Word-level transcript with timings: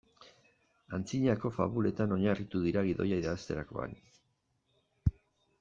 Antzinako 0.97 1.51
fabuletan 1.57 2.15
oinarritu 2.17 2.63
dira 2.65 2.85
gidoia 2.89 3.21
idazterakoan. 3.25 3.97